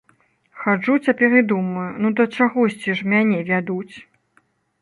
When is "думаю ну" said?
1.51-2.13